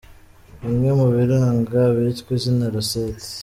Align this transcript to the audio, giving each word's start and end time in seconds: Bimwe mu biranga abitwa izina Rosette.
Bimwe 0.61 0.89
mu 0.99 1.07
biranga 1.15 1.77
abitwa 1.89 2.29
izina 2.37 2.65
Rosette. 2.73 3.29